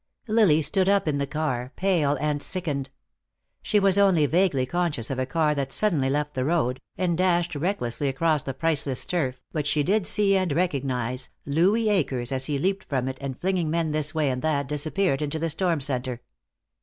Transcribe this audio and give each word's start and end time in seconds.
Lily 0.27 0.63
stood 0.63 0.89
up 0.89 1.07
in 1.07 1.19
the 1.19 1.27
car, 1.27 1.73
pale 1.75 2.17
and 2.19 2.41
sickened. 2.41 2.89
She 3.61 3.79
was 3.79 3.99
only 3.99 4.25
vaguely 4.25 4.65
conscious 4.65 5.11
of 5.11 5.19
a 5.19 5.27
car 5.27 5.53
that 5.53 5.71
suddenly 5.71 6.09
left 6.09 6.33
the 6.33 6.43
road, 6.43 6.81
and 6.97 7.15
dashed 7.15 7.53
recklessly 7.53 8.07
across 8.07 8.41
the 8.41 8.55
priceless 8.55 9.05
turf, 9.05 9.39
but 9.51 9.67
she 9.67 9.83
did 9.83 10.07
see, 10.07 10.35
and 10.35 10.53
recognize, 10.53 11.29
Louis 11.45 11.87
Akers 11.87 12.31
as 12.31 12.45
he 12.45 12.57
leaped 12.57 12.85
from 12.85 13.07
it 13.07 13.19
and 13.21 13.39
flinging 13.39 13.69
men 13.69 13.91
this 13.91 14.15
way 14.15 14.31
and 14.31 14.41
that 14.41 14.67
disappeared 14.67 15.21
into 15.21 15.37
the 15.37 15.51
storm 15.51 15.79
center. 15.79 16.21